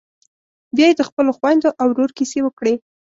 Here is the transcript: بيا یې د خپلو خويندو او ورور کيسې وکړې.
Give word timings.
بيا 0.75 0.85
یې 0.89 0.95
د 0.97 1.01
خپلو 1.09 1.31
خويندو 1.37 1.69
او 1.81 1.87
ورور 1.91 2.11
کيسې 2.17 2.39
وکړې. 2.43 2.73